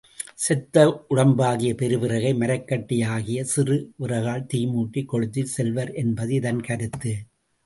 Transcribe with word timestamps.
செத்த 0.35 0.83
உடம்பாகிய 1.09 1.71
பெருவிறகை, 1.73 2.31
மரக்கட்டையாகிய 2.37 3.41
சிறு 3.43 3.77
விறகால் 3.99 4.47
தீமூட்டிக் 4.53 5.09
கொளுத்திச் 5.13 5.53
செல்வர் 5.57 5.93
என்பது 5.93 6.33
இதன் 6.33 6.61
கருத்து. 6.61 7.13